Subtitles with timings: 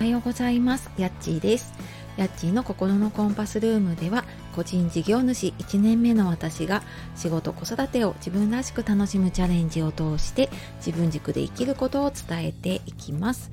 [0.00, 0.90] おはようございます。
[0.96, 1.74] やっちーです。
[2.16, 4.24] やっちーの心のコンパスルームでは
[4.54, 6.82] 個人事業主1年目の私が
[7.16, 10.50] 仕事子育てを自分らしく楽しむチャレンジを通して
[10.84, 13.50] 自分軸で生きることを伝えていきます。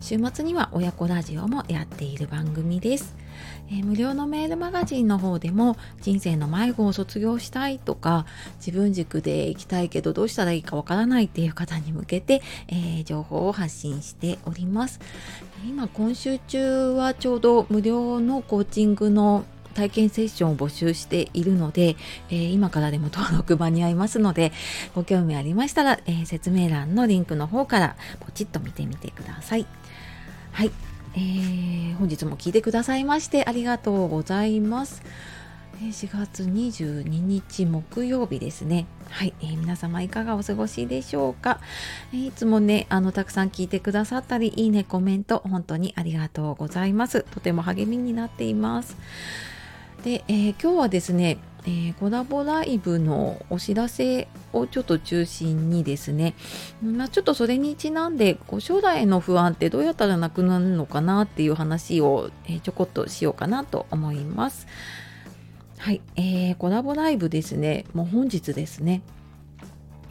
[0.00, 3.16] 週末には親子ラジオもやっている番組です。
[3.68, 8.26] えー、無料のメールマガジンの方でも人生の迷子を卒業したいとか
[8.58, 15.00] 自分軸で行きたいけどどうしたらいいかわからないっていう方に向けて、えー、情報を発信しております。
[15.66, 21.96] 今今週中はちょうど無料のコーチングの体験セッションを募集しているので、
[22.30, 24.52] えー、今からでも登録間に合いますので
[24.94, 29.66] ご興味ありましたら、えー、説明欄のリンクの方からポチッと見てみてください。
[30.52, 30.70] はい
[31.16, 35.02] えー、本日も聞いてくださいましてありがとうございます。
[35.80, 38.86] 4月22日木曜日ですね。
[39.10, 41.60] はい、えー、皆様いかがお過ごしでしょうか、
[42.12, 47.24] えー、いつもね、あの、たくさん聞いてくださったり、いいね、コメント、本当にありがとうございます。
[47.30, 48.96] とても励みになっています。
[50.04, 56.34] で、えー、今日はですね、えー、コラボライブのお知らせをちょっと中心にですね、
[56.82, 64.66] まあ、ちょっとそれにちなんでこう将来の不安ってどうやったらなくなるのかなっていう話を、え、ちょこっとしようかなと思います。
[65.78, 69.00] はい、えー、コラボライブですね、もう本日ですね、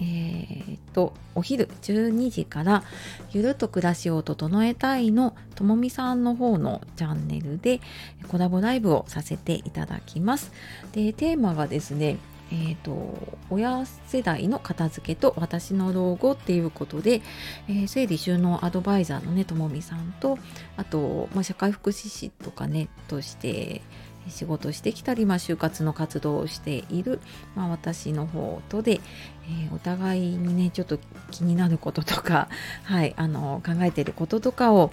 [0.04, 2.84] えー、とお昼12時から
[3.32, 7.80] 「ゆるっと暮らしを整えたい」のともみさんの方のチャンネルで
[8.28, 10.52] コラボライブをさせていただきます。
[10.92, 12.18] でテーマがですね
[12.52, 13.18] えーと、
[13.50, 17.24] 親世代の片付けと私の老後っていうことで、
[17.68, 20.38] えー、整理収納アドバイザーのねともみさんと
[20.78, 23.82] あと、まあ、社会福祉士とかねとして
[24.30, 27.20] 仕事してきたり、まあ、就活の活動をしている、
[27.56, 29.02] まあ、私の方とで、
[29.46, 31.00] えー、お互いにねちょっと
[31.32, 32.50] 気になることとか、
[32.84, 34.92] はい、あの考えていることとかを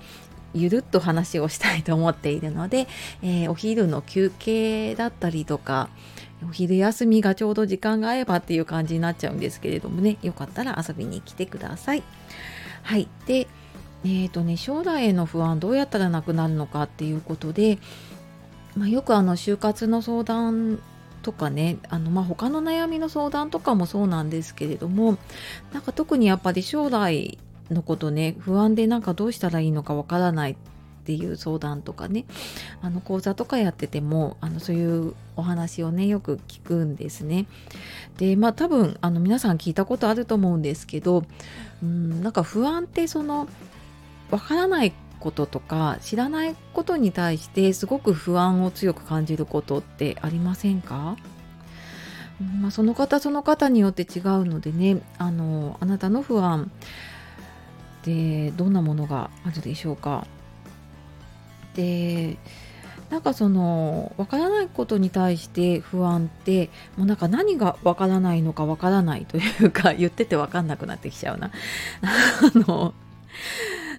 [0.52, 2.88] ゆるっと話をしたいと思っているので、
[3.22, 5.88] えー、お昼の休憩だったりとか
[6.44, 12.02] お昼休みがちょうど時間が合えばっていう感じになっちゃうんですけれどもねよかったら遊びに来てください。
[12.82, 13.46] はいで
[14.04, 17.78] えーとね、将来への不安どうやったらなくなるのかっていうことで、
[18.80, 20.78] まあ、よくあの就活の相談
[21.20, 25.18] とかねあのまあ他の悩みの相談とかもそうなんですけれども
[25.74, 27.36] なんか特にやっぱり将来
[27.70, 30.56] のことね不安でなんかどうしたらいいのかわからないっ
[31.04, 32.24] ていう相談とかね
[32.80, 37.44] あの講座とかやっててもあのそういうお話をねよく聞くんですね。
[38.16, 41.24] でまあ多分あの皆さん聞いたことあると思うんですけど
[41.82, 43.46] うんなんか不安ってその
[44.30, 51.16] わからないこととか知らないことに対してすごく不安を強く感じることってありませんか？
[52.60, 56.70] まあ、その方その方によって違うのでねあのあなたの不安
[58.02, 60.26] でどんなものがあるでしょうか？
[61.74, 62.38] で
[63.10, 71.50] なんかそのわからないことに対して不安ってもうなんか何がわからないのかわからないというか言っててわかんなくなってきちゃうな。
[72.02, 72.94] あの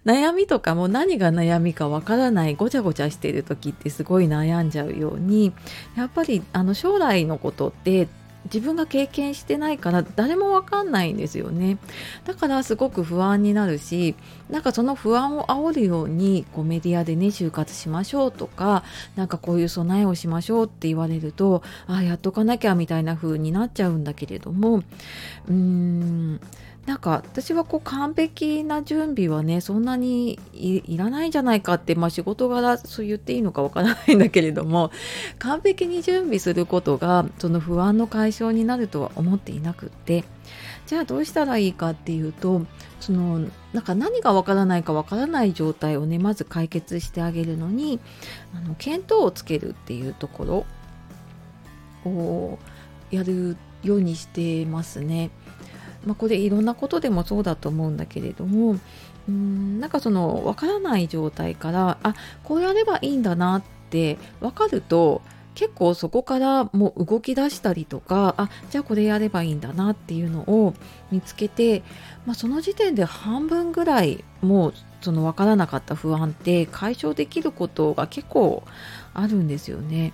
[0.06, 5.54] 悩みとかも何が悩みかわからないごちゃごちゃしてる時ってすごい悩んじゃうように
[5.96, 8.08] やっぱりあの将来のことって
[8.46, 11.78] 自分が経験してないから誰もわかんないんですよね。
[12.26, 14.16] だからすごく不安になるし
[14.50, 18.84] なんかその不安を煽るようにこうメディアでね就活しましょうとか
[19.16, 26.42] なんかこういう備えをしましょうって言われるとああやっとかなきゃみたいな風になっちゃうんだけれどもうーん
[26.86, 34.92] なんか私はこう完璧な準備はねそんなにいらないんじゃないかって、まあ、仕事柄そう言っていいのかわからないんだけれども
[35.38, 40.24] 完璧に準備することがその不安の解消になるとは思っていなくって
[40.88, 42.66] じゃあどうしたらいいかっていうと
[43.00, 48.00] そのなんか何がわからないかわからない状態をねまず解決してあげるのに
[48.56, 50.66] あの見当をつけるっていうとこ
[52.06, 52.58] ろを
[53.12, 55.32] やるようにしてますね。
[56.06, 58.78] まあ、これいろんなことでもそうだと思うんだけれども
[59.30, 65.22] うんなんかその分からない状態からあこうやればいいんだなって分かると
[65.54, 70.74] 結構そこからもう動き出したりとかあじゃあこれやればいいんだなっていうのを
[71.12, 71.84] 見つけて、
[72.26, 78.64] まあ、その時点で半分ぐらいもうその分からなかった不安って解消できることが結構
[79.14, 80.14] あるんですよね。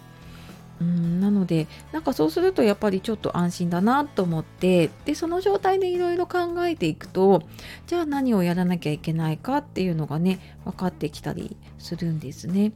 [0.80, 7.44] うんなのでなんかそうするとやっぱりちょっと安心だなと思ってでその状態でいろいろ考えていくと
[7.88, 12.74] じゃあ何をやらなきゃいけないかっていうのがね分かってきたりするんですね。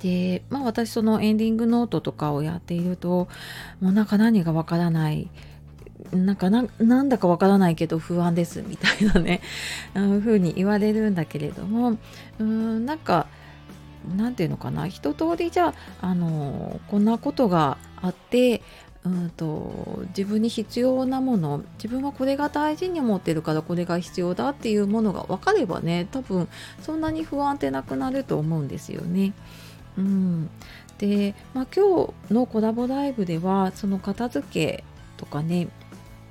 [0.00, 3.28] でまあ私そのエンディングノートとかをやっていると
[3.80, 5.28] もうなんか何がわからない
[6.12, 9.42] なんかなんだかわからないけど不安ですみたいなね
[9.92, 11.98] 風に言われるんだけれども
[12.38, 13.26] うんなんか
[14.16, 18.62] なんていうのかな一通りじゃあ、あのこんなことがあって
[19.04, 26.48] うんと自分に必要なもの自分はこれが大事に思ってるからこれが必要だっていうものが分かればね多分
[26.82, 29.32] そんなに不安ってなくなると思うんですよね。
[29.96, 30.50] うん、
[30.98, 34.84] で、まあ、今日のコラボライブではその片付け
[35.16, 35.68] とかね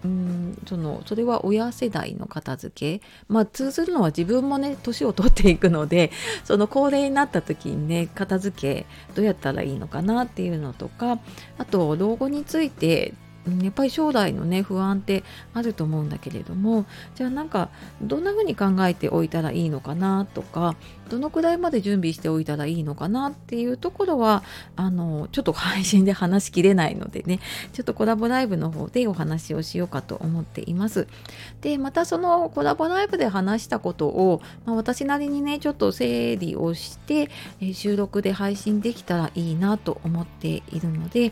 [0.04, 3.06] うんそのそれは親世代の片付け。
[3.28, 6.12] まあ通ずるのは自分もね年を取っていくので
[6.46, 8.86] その高齢になった時にね片付け
[9.16, 11.19] どうやったらいいのかなっていうのとか
[11.57, 13.13] あと老後について
[13.62, 15.24] やっぱり将来のね不安って
[15.54, 16.86] あると思うんだけれども
[17.16, 17.69] じゃあなんか
[18.01, 20.75] どんな風に考えておいたらいいのかなとか
[21.10, 24.44] どのくらいまで準備しておいたらいいのかなっていうところは
[24.75, 27.40] あのちょっと配信で話しきれないのでね
[27.74, 31.07] ちょっとコラボライブの方でお話をしようかと思っています。
[31.62, 37.30] でまたそのコラボライブで話したことを、まあ、私なりにねちょっと整理をして、
[37.74, 41.31] 収録で配信できたらいいなと思っているので、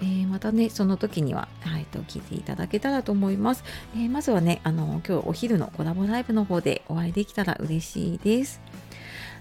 [0.00, 3.64] えー、またねその時には、はい、と聞いていただけたらと思います、
[3.94, 8.60] えー、まずはねあの今日お昼のコラボライブの方でお会いできたら嬉しいです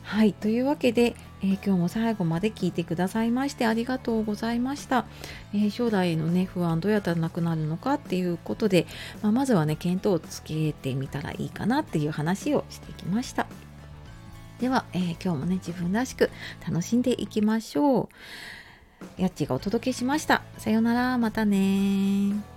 [0.07, 5.05] はい、というわけで、えー、今日も最後まで聞いてくださいましてありがとうございました。
[5.53, 8.87] えー、将来のね、不安どうやったらなくなるのかっていうことで、
[9.21, 13.47] まあ、まずはね、見当をつけてみたらいいかなっていう話をしてきました。
[14.61, 16.31] では、えー、今日もね、自分らしく
[16.65, 18.09] 楽しんでいきましょう。
[19.17, 20.44] やっちがお届けしました。
[20.57, 22.56] さようなら、またね